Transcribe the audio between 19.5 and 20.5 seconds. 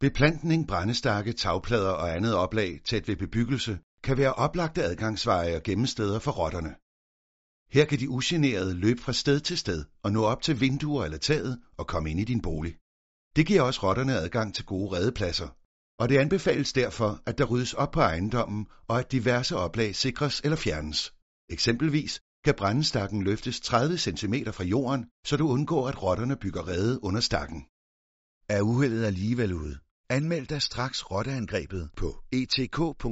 oplag sikres